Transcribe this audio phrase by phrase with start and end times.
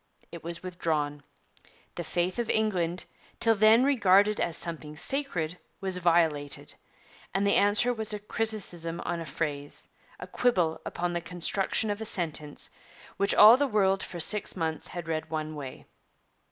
[0.31, 1.21] It was withdrawn.
[1.93, 3.05] The faith of England
[3.39, 6.73] till then regarded as something sacred was violated;
[7.35, 12.01] and the answer was a criticism on a phrase a quibble upon the construction of
[12.01, 12.71] a sentence,
[13.17, 15.85] which all the world for six months had read one way.